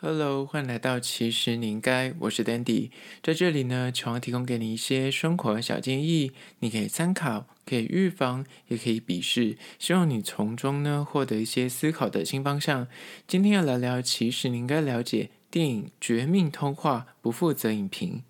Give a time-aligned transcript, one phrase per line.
[0.00, 12.86] Hello，欢迎来到其实你应该，我是 Dandy，在这里呢，希望提供给你一些生活小建议，你可以参考，可以预防，也可以鄙视，希望你从中呢获得一些思考的新方向。
[13.26, 18.22] 今天要来聊，其实你应该了解电影《绝命通话》，不负责影评。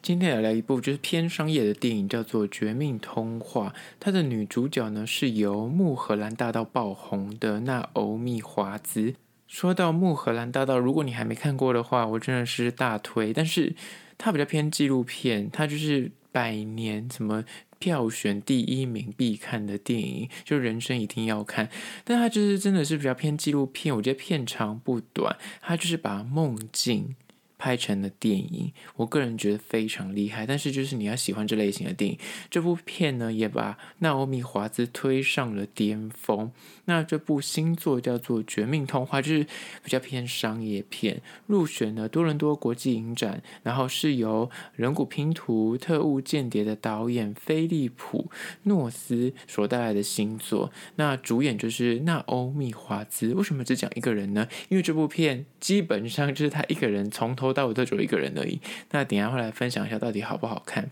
[0.00, 3.68] 今天来聊一部就是偏商业的电影，叫做《绝命通话》，
[4.00, 9.16] 它的女主角呢是由穆荷兰大道爆红的娜欧米华兹。
[9.52, 13.34] 说到穆荷兰大道，如果你还没看过的话，我真的是大推。
[13.34, 13.76] 但是
[14.16, 17.44] 它比较偏纪录片，它就是百年怎么
[17.78, 21.68] 票选第一名必看的电影，就人生一定要看。
[22.02, 27.14] 但它就是真的是比较偏纪录片，我觉得片长不短，它就是把梦境。
[27.62, 30.44] 拍成了电影，我个人觉得非常厉害。
[30.44, 32.18] 但是就是你要喜欢这类型的电影，
[32.50, 36.50] 这部片呢也把娜欧米华兹推上了巅峰。
[36.86, 39.44] 那这部新作叫做《绝命通话》，就是
[39.84, 48.28] 比较偏商业片，入选了多伦多国际影展，然后是由人骨拼图、特务间谍的导演菲利普
[48.64, 50.72] 诺斯所带来的新作。
[50.96, 53.32] 那主演就是娜欧米华兹。
[53.34, 54.48] 为什么只讲一个人呢？
[54.68, 57.51] 因为这部片基本上就是他一个人从头。
[57.52, 58.60] 到我都只有一个人而已。
[58.90, 60.90] 那等下会来分享一下到底好不好看。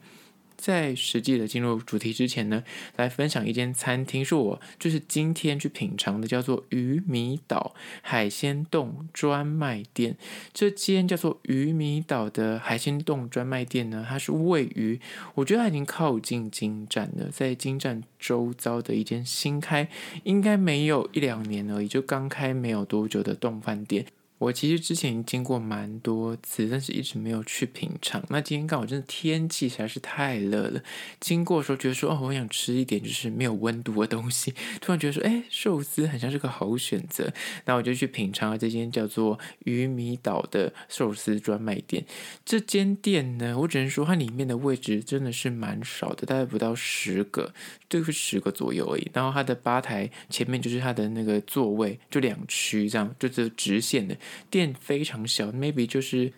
[0.56, 2.62] 在实际的进入主题之前呢，
[2.97, 10.19] 来分享一间餐厅，是我就是今天去品尝的，叫做鱼米岛海鲜冻专卖店。
[10.52, 15.00] 这间叫做鱼米岛的海鲜冻专卖店呢，它是位于
[15.36, 19.89] 我觉得它已经靠近京站了，在京站周遭的一间新开，
[20.24, 24.05] 应该没有一两年而已，就刚开没有多久的冻饭店。
[24.41, 28.22] 我其实之前经经过蛮多次，但是一直没有去品尝。
[28.28, 30.83] 那今天刚好真的天气实在是太热了，
[31.19, 34.55] 经过的时候觉得说，哦，我想吃一点就是没有温度的东西。
[34.83, 37.33] 突然觉得说，哎，寿司很像是个好选择。
[37.64, 42.05] 那我就去品尝了这间叫做鱼米岛的寿司专卖店。
[42.44, 47.55] 这间店呢，我只能说它里面的位置真的是蛮少的，大概不到十个，
[47.89, 49.11] 就是十个左右而已。
[49.14, 54.14] 然后它的吧台前面就是它的那个座位，就两区这样，就是直线的。
[54.51, 56.33] 店非常小，maybe 就是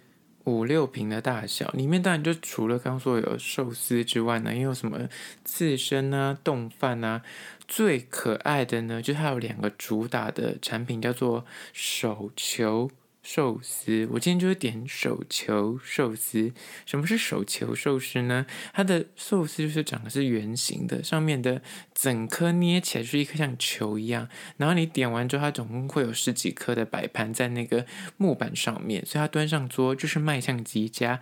[0.44, 1.68] 五六平的大小。
[1.70, 5.08] 里面当然就除了刚说有寿司之外呢，也有什么
[5.44, 7.22] 刺身啊、冻饭啊。
[7.68, 12.90] 最可爱的呢，就是它有两个主打的产品，叫做手球。
[13.22, 16.52] 寿司，我今天就是点手球寿司。
[16.84, 18.44] 什么是手球寿司呢？
[18.72, 21.62] 它的寿司就是长得是圆形的，上面的
[21.94, 24.28] 整颗捏起来是一颗像球一样。
[24.56, 31.20] 然后你点完之后，它总共会有十几颗的摆盘在那个木板上面，所以它端上桌就是卖相极佳。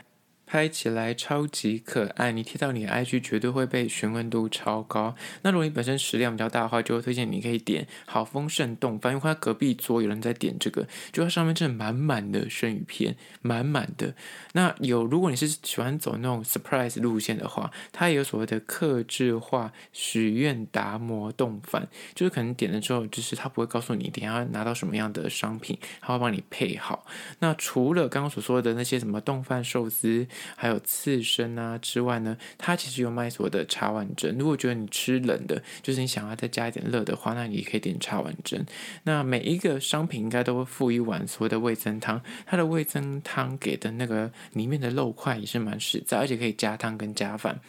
[0.50, 5.14] 拍起来超级可爱，你贴到你的 IG 绝对会被询问度超高。
[5.42, 14.12] 那如果你本身食量比较大的话，就会推荐你可以点好丰盛冻饭，因为它隔壁桌有人在点这个，就它上面真的满满的生鱼片，满满的。
[14.54, 27.06] 那有如果你是喜欢走那种 surprise 路线的话，它也有所谓的客制化许愿达摩冻饭，就是可能点了之后，就是它不会告诉你等下要拿到什么样的商品，它会帮你配好。
[27.38, 34.36] 那除了刚刚所说的那些什么冻饭寿司，还有刺身啊之外呢，它其实有卖所谓的茶碗蒸。
[34.38, 38.64] 如果觉得你吃冷的，就是你想要再加一点热的话，那你可以点茶碗蒸。
[39.04, 47.60] 那每一个商品应该都会附一碗所谓的味增汤，它的味增汤给的那个里面的肉块也是蛮实在，而且可以加汤跟加饭。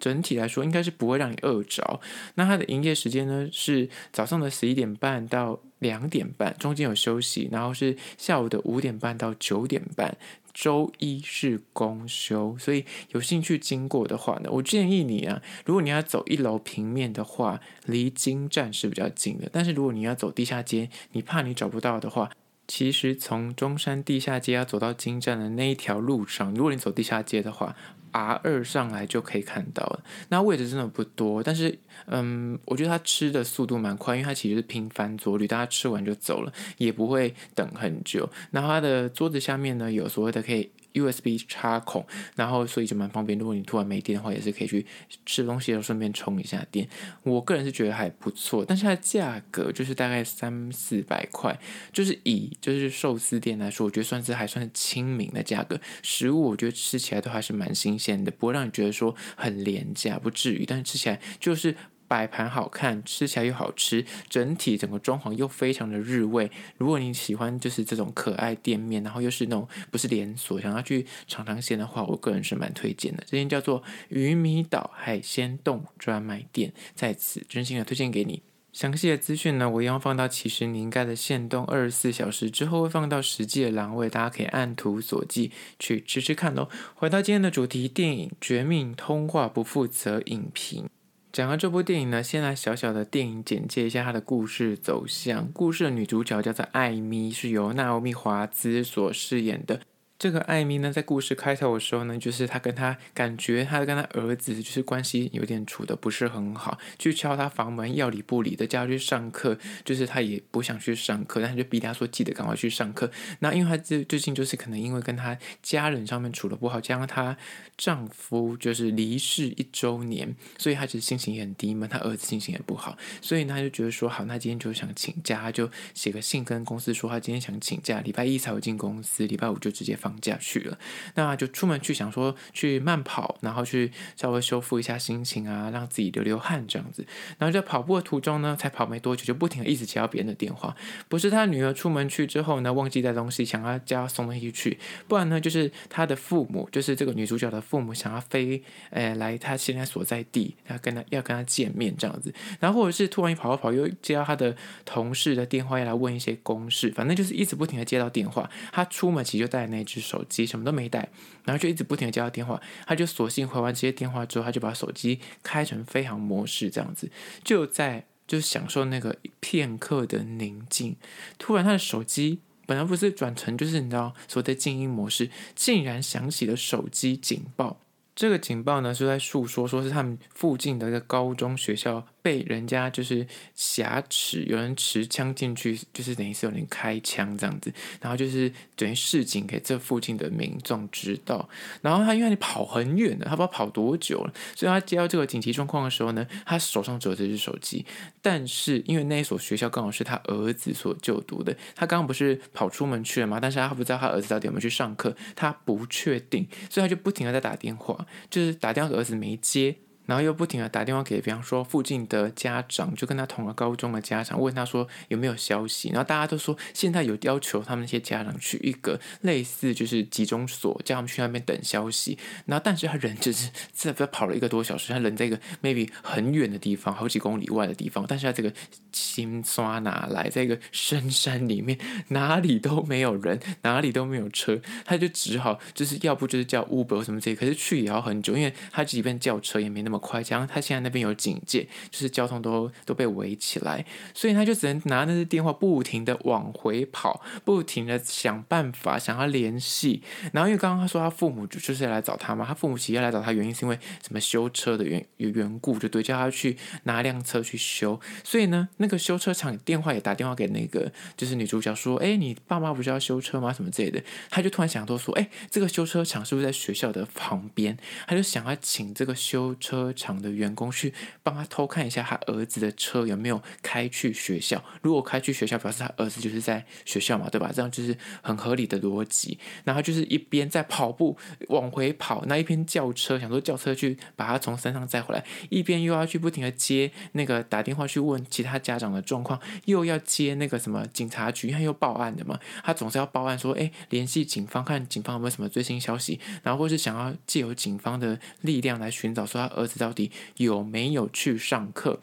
[0.00, 2.00] 整体来说应该是不会让你饿着。
[2.34, 10.16] 那它的营业时间呢是早上的十一点半到两点半，中间有休息，然后是下午的五点半到九点半。
[10.52, 19.48] 周一是公休，所以有兴趣经过的话呢，我建议你啊，如果你要走一楼平面的话，离京站是比较近的。
[19.52, 22.30] 但是如果你要走地下街，你怕你找不到的话，
[22.66, 27.76] 其实从中山地下街要走到京站的那一条路上，如果你走地下街的话。
[28.12, 38.28] R 二上来就可以看到了，那位置真的不多，但是嗯，我觉得他吃的速度蛮快，因为他其实是拼翻桌率，大家吃完就走了，也不会等很久。
[38.50, 40.70] 然后他的桌子下面呢，有所谓的可以。
[40.92, 42.04] USB 插孔，
[42.36, 43.38] 然后所以就蛮方便。
[43.38, 44.84] 如果你突然没电的话，也是可以去
[45.24, 46.88] 吃东西，然后顺便充一下电。
[47.22, 51.58] 我个人是觉得还不错，但是它的价格就是大概三四百块，
[51.92, 55.80] 就是以就是寿司店来说，我觉得算是还算亲民的价格。
[56.02, 60.64] 食物我觉得吃起来都还是蛮新鲜的，不会让你觉得说很廉价，不至于。
[60.66, 61.76] 但是吃起来就是。
[62.10, 66.50] 摆盘好看，吃起来又好吃，整体整个装潢又非常的日味。
[66.76, 73.22] 如果你喜欢就是这种可爱店面，然后又是那种不是连锁，想要去尝尝鲜的话，我个人是蛮推荐的。
[73.28, 78.42] 这间叫做鱼米岛海鲜冻专卖店，在此真心的推荐给你。
[78.72, 86.68] 详细的资讯呢，我一样放到其实你应该的限动二十四小时之后会放到实际的栏位，大家可以按图索骥去吃吃看喽。
[86.96, 90.84] 回到今天的主题，电影《绝命通话不负责影评》。
[91.32, 95.50] 讲到这部电影呢，先来小小的电影简介一下它的故事走向。
[95.52, 99.80] 故事的女主角叫做艾米，是由娜奥米华兹所饰演的。
[100.20, 113.10] 这个艾米呢，在故事开头的时候呢，就是他跟他感觉他跟他儿子就是关系有点处的不是很好，去敲他房门要理不理的，叫他去上课，就是他也不想去上课，但他就逼他说记得赶快去上课。
[113.38, 117.34] 那因为他最最近就是可能因为跟他家人上面处的不好，加上她
[117.78, 130.09] 丈夫就是离世一周年，所以他其实心情也很低闷，他儿子心情也不好，所以呢他就觉得说好，那今天就想请假，他就写个信跟公司说他今天想请假，礼拜一才会进公司，礼拜五就直接放。
[130.10, 130.76] 放假去了，
[131.14, 137.06] 那就出门去想说去慢跑，然后去稍微修复一下心情啊，让自己流流汗这样子。
[137.38, 140.74] 然后在跑步的途中呢，才跑没多久，就不停的一直接到别人的电话。
[141.08, 144.76] 不是他女儿出门去之后呢，忘记带东西，想要叫送东西去，
[145.06, 148.60] 不然呢，就是他的父母，就是这个女主角的父母，想要飞，
[148.90, 152.34] 诶来他现在所在地，要跟他要跟他见面这样子。
[152.58, 158.50] 然后或者是突然一跑跑跑，又接到他的同事的电话，要来问一些公事，反正就是一直不停的接到电话。
[158.72, 159.99] 他出门其实就带那只。
[160.00, 161.08] 手机什么都没带，
[161.44, 167.10] 然后就一直不停的接到电话，他就索性回完这些电话之后，他就把手机开成飞行模式，这样子
[167.44, 170.96] 就在就享受那个片刻的宁静。
[171.38, 177.80] 突然，他的手机本来不是转成就是你知道所谓的静音模式，竟然响起了手机警报。
[178.14, 182.06] 这个警报呢是在诉说，说是他们附近的一个高中学校。
[182.22, 191.48] 被人家就是挟持，有人持枪进去，就是等于是有人开枪这样子，然后就是等于示警给这附近的民众知道。
[191.82, 197.84] 然后他因为你跑很远的，他不知道跑多久了，所以他接到这个紧急状况的时候呢，他手上只有这只手机。
[198.22, 203.38] 但是因为那一所学校刚好是他儿子所就读的，他刚刚不是跑出门去了吗？
[203.40, 209.76] 但是他不知道他儿子到底有没有去上课，他不确定，所以他就不停的在打电话，就是打电话给儿子没接。
[210.10, 215.90] 然后又不停的打电话给，比方说附近的家长，就跟他同个高中的家长，问他说有没有消息。
[215.90, 222.18] 然后大家都说现在有要求他们那些家长去一个类似就是集中所，叫他们去那边等消息。
[222.46, 228.04] 然后但是他人就是这不跑了一个多小时，他人在一个 maybe 很远的地方，好几公里外的地方。
[228.08, 228.52] 但是他这个
[228.90, 231.78] 心刷哪来，在一个深山里面，
[232.08, 239.99] 哪里都没有人，哪里都没有车，他就只好就是要不就是叫 Uber 什么这些，可是去也要很久，因为他即便叫车也没那么。
[240.00, 250.02] 快，加上他现在那边有警戒，就是交通都都被围起来，所以他就只能拿那个电话不停的往回跑，不停的想办法想要联系。
[250.32, 258.00] 然后因为刚刚他说他父母就就是要来找他嘛，他父母其实要来找他原因是因为什么修车的缘缘故，就对，叫他去拿辆车去修。
[258.24, 263.52] 所以呢，那个修车厂电话也打电话给那个就是女主角说，哎，你爸妈不是要修车吗？
[263.52, 264.02] 什么之类的。
[264.30, 267.76] 他就突然想到说，哎，这个修车厂是不是在学校的旁边？
[268.06, 269.79] 他就想要请这个修车。
[269.80, 270.92] 车厂的员工去
[271.22, 274.62] 帮他偷看一下他儿子的车有没有开去学校。
[274.82, 277.50] 如果开去学校，表示他儿子就是在学校嘛，对吧？
[277.54, 279.38] 这样就是很合理的逻辑。
[279.64, 281.16] 然后就是一边在跑步
[281.48, 292.38] 往回跑，那一边叫车，想说叫车去把他从山上载回来，一边又要去不停的接那个打电话去问其他家长的状况，又要接那个什么警察局，他又报案的嘛。
[292.62, 299.78] 他总是要报案说，哎，联系警方，看警方有没有什么最新消息，然后或是想要借由警方的力量来寻找说他儿子。
[299.78, 302.00] 到底有没有去上课？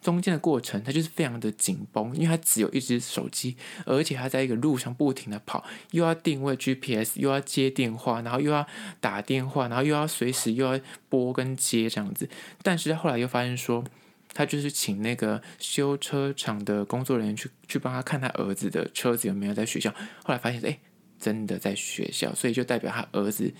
[0.00, 8.66] 中间的过程，他就是非常的紧绷，因为他只有一只手机，而且他在一个路上不停的跑，又要定位 GPS，又要接电话，然后又要
[8.98, 12.26] 打电话，然后又要随时又要拨跟接这样子。
[12.62, 13.84] 但是他后来又发现说，
[14.32, 19.90] 他就是请那个修车厂的工作人员去去帮他看他儿子的车子有没有在学校。
[20.24, 20.78] 后来发现，哎，
[21.18, 23.52] 真的在学校，所以就代表他儿子。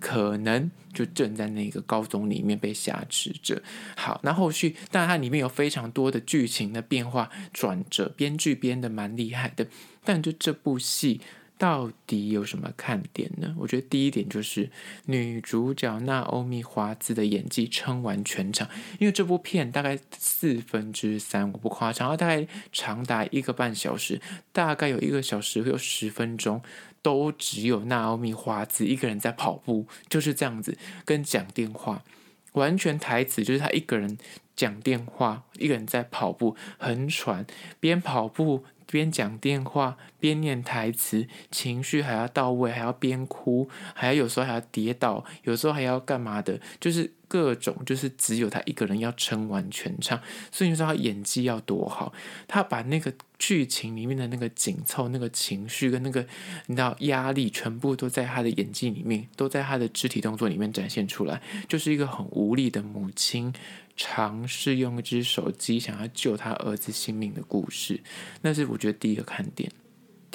[0.00, 3.62] 可能就正在那个高中里面被挟持着。
[3.96, 9.66] 好，那后续但它里面有非常多的剧情的变化转折，编剧编的蛮厉害的。
[10.04, 11.20] 但就这部戏
[11.58, 13.54] 到底有什么看点呢？
[13.58, 14.70] 我觉得第一点就是
[15.06, 24.20] 女主角娜欧米华兹的演技撑完全场，因为这部片大概四分之三，我不夸张，然后大概长达一个半小时，
[24.52, 26.62] 大概有一个小时会有十分钟。
[27.02, 32.02] 都只有娜奥米华兹一个人在跑步，就是这样子跟讲电话，
[32.54, 34.18] 完全台词就是他一个人
[34.56, 37.46] 讲电话，一个人在跑步，很喘，
[37.78, 39.96] 边跑步边讲电话，
[40.26, 52.12] 边念台词，情绪还要到位，还要边哭，还要有时候还要跌倒，有时候还要干嘛的，就是各种，就是只有他一个人要撑完全场，所以你说他演技要多好，
[52.48, 56.26] 他把那个剧情里面的那个紧凑、那个情绪跟那个
[56.66, 63.54] 你知道压力，全部都在他的演技里面，都在他的肢体动作里面展现出来，就是一个很无力的母亲。
[63.98, 67.98] 尝试用一只手机想要救他儿子性命的故事，
[68.42, 69.72] 那是我觉得第一个看点。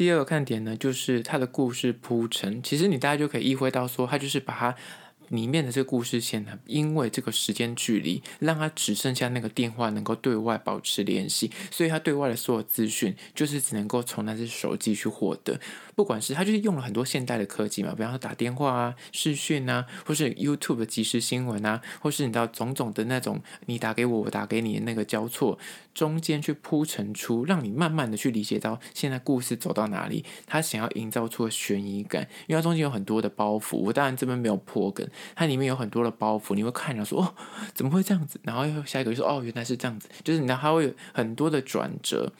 [0.02, 4.76] 第二个看点呢，就是他的故事铺陈，其实你大家就可以意会到说，他就是把他。
[5.32, 15.60] 里面的这个故事线呢，因为这个时间距离，让他只剩下那个电话能够对外保持联系，所以他对外的所有资讯就是只能够从那只手机去获得。
[15.96, 25.58] 不管是他就是用了很多现代的科技嘛，比方说打电话啊、视讯啊，或是 YouTube 的即时新闻啊，或是你知道种种的那种你打给我，我打给你的那个交错，
[25.94, 33.78] 中间去铺陈出，让你慢慢的去理解到现在故事走到哪里，他想要营造出的悬疑感，因为它中间有很多的包袱。
[33.78, 35.08] 我当然这边没有破梗。
[35.36, 37.34] 它里面有很多的包袱，你会看着说哦，
[37.74, 38.40] 怎么会这样子？
[38.44, 42.32] 然后又下一个就说哦，原来是这样子，就是你知道它会有很多的转折。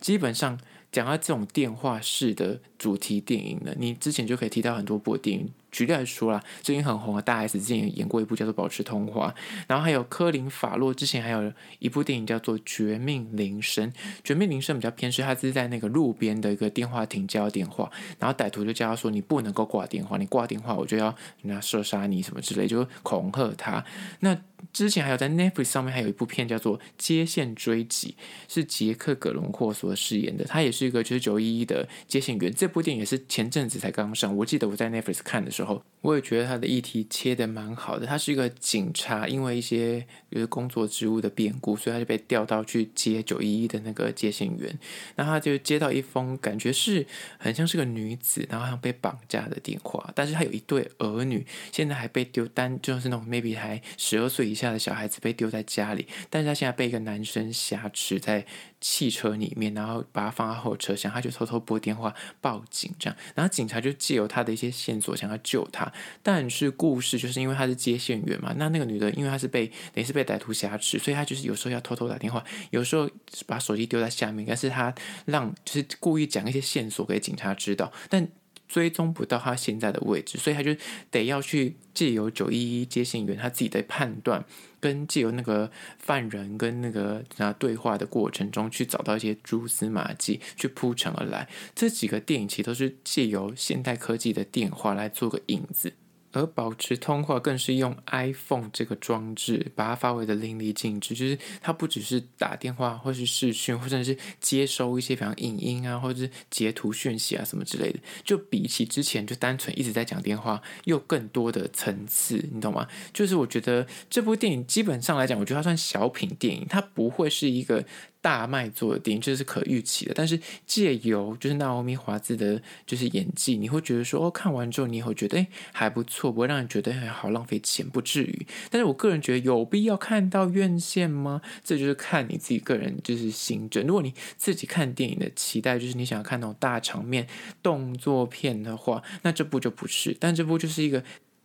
[0.00, 0.58] 基本上
[0.92, 5.48] 讲到这种电话式的主题电影呢，你之前就可以提到很多部电影。
[5.72, 9.34] 举例来说啦，最近很红的大 S 之前演过一部叫做《保持通话》，
[9.66, 13.90] 然后还有科林法洛之前还有一部电影叫做《绝命铃声》。
[14.22, 21.12] 《绝命铃声》比较偏是他是在那个路边的一个电话亭接到电话，然后歹徒就叫他说：“你不能够挂电话，你挂电话我就要
[21.42, 23.82] 人家射杀你什么之类，就恐吓他。”
[24.20, 24.38] 那
[24.72, 28.14] 之前还有在 Netflix 上面还有一部片叫做《接线追击》，
[28.52, 32.52] 是杰克·葛伦霍所饰演的，他也是一个就是九一一的接线员。
[32.54, 35.82] 这部电影也是前阵子才刚上，我记得我在 Netflix 看的时候。
[36.00, 38.06] 我也觉得他的议题切得蛮好的。
[38.06, 44.78] 他是一个警察，因为一些就是工作职务的变故，所以他就被调到去接九一一的那个接线员。
[45.14, 47.06] 那他就接到一封感觉是
[47.38, 50.12] 很像是个女子，然后好像被绑架的电话。
[50.14, 56.06] 但是他有一对儿女，现在还被丢单，就是那种 maybe 还十二岁以下的小孩子被丢在家里。
[56.28, 58.44] 但是他现在被一个男生挟持在
[58.78, 63.16] 汽车里面，然后把他放在后车厢，他就偷偷拨电话报紧张。
[63.34, 65.54] 然后警察就借由他的一些线索，想要救。
[65.54, 73.08] 救他，但是故事就是因为他是接线员嘛，那那个女的因为她是被等于是被歹徒挟持，所以她就是有时候要偷偷打电话，有时候
[73.46, 74.92] 把手机丢在下面，但是她
[75.26, 78.26] 让就是故意讲一些线索给警察知道，但
[78.74, 80.74] 追踪不到他现在的位置，所以他就
[81.08, 84.44] 得要去借由九一一接线员他自己的判断，
[84.80, 91.48] 跟借由那个犯人跟那个啊对话的过程中去找到一些蛛丝马迹，去铺陈而来。
[91.72, 95.92] 这几个电影其实都是借由现代科技的电话来做个引子。
[96.34, 101.14] 而保持通话更是用 iPhone 这个装置，把它发挥的淋漓尽致。
[101.14, 108.00] 就是它不只是打电话，或是视讯，或者是接收一些比方影音啊，或者是截图讯息啊什么之类的。
[108.24, 112.86] 就比起之前就单纯一直在讲电话，又更多的层次，你懂吗？
[113.12, 117.84] 就是我觉得这部电影基本上来讲，我觉得它算小品电影，它不会是一个。
[118.24, 120.14] 大卖座的电影，这是可预期的。
[120.14, 128.46] 但是借由就是娜欧米华兹的，就是演技，你会觉得说，哦，看完之后你也会觉得，哎，还不错，不会让人觉得哎，好浪费钱，不至于。
[128.70, 131.42] 但是我个人觉得，有必要看到院线吗？
[131.62, 133.86] 这就是看你自己个人就是心证。
[133.86, 137.28] 如果你自己看电影的期待就是你想要看那种大场面
[137.62, 140.16] 动作片的话，那这部就不是。
[140.18, 141.04] 但这部就是一个。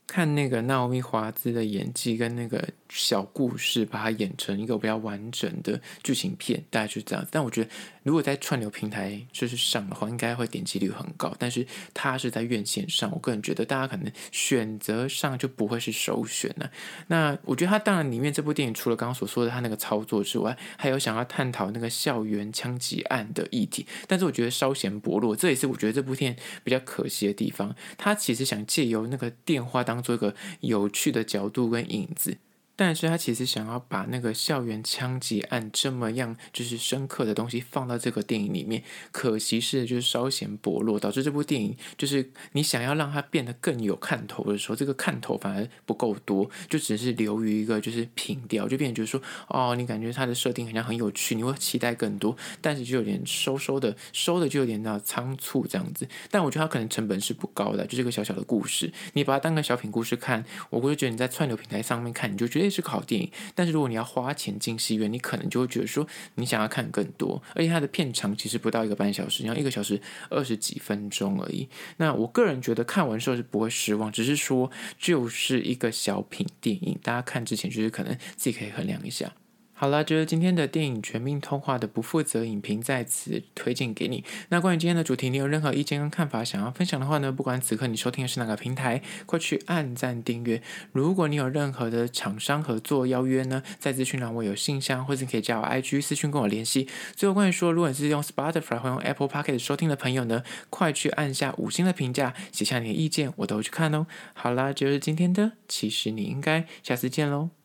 [0.09, 7.29] 看那个娜奥米华兹的演技跟那个小故事，把它演成一个比较完整的剧情片，大概就是这样子。
[7.31, 7.69] 但我觉得，
[8.03, 11.35] 如果在串流平台就是上的话，应该会点击率很高。
[11.37, 16.71] 但是它是在院线上，我个人觉得大家可能选择上就不会是首选了啊。
[17.07, 23.85] 那我觉得它当然里面这部电影除了刚刚所说的它那个操作之外，还有想要探讨那个校园枪击案的议题。
[24.07, 27.75] 但是我觉得稍显薄弱，这也是我觉得这部电影比较可惜的地方。
[27.97, 32.37] 他其实想借由那个电话当做一个有趣的角度跟影子。
[32.79, 38.81] 但是他其实想要把那个校园枪击案这么样就是深刻的东西放到这个电影里面，
[39.11, 56.07] 可惜是就是稍显薄弱，导致这部电影就是你想要让它变得更有看头的时候，这个看头反而不够多，就只是流于一个就是平调，就变成就是说哦，你感觉它的设定好像很有趣，你会期待更多，但是就有点收收的，收的就有点那仓促这样子。
[56.31, 62.68] 但我觉得它可能成本是不高的，就是一个小小的故事，你把它当个小品故事看，我会觉得你在串流平台上面看，你就觉得。
[62.69, 69.99] 是个好电影，但是如果你要花钱进戏院，你可能就会觉得说你想要看更多，而且它的片长其实不到一个半小时，要一个小时
[70.29, 71.67] 二十几分钟而已。
[71.97, 79.33] 那我个人觉得看完之后是不会失望，只是说就是一个小品电影，大家看之前就是可能自己可以衡量一下。
[79.81, 84.25] 好了，就是今天的电影《全命通话》的不负责影评在此推荐给你。
[84.49, 87.31] 那关于今天的主题，你有任何意见跟看法想要分享的话呢？
[87.31, 90.61] 不管此刻你收听的是哪个平台，快去按赞订阅。
[90.91, 96.89] 如果你有任何的厂商合作邀约呢，在资讯栏我有信箱，或者可以加我 IG 私讯跟我联系。
[97.15, 104.07] 最后关于说，如果你是用 Spotify 或用 Apple p o c k e t 收听的朋友呢，快去按下五星的评价，写下你的意见，我都会去看哦。
[104.33, 107.58] 好啦，就是今天的，其实你应该下次见喽。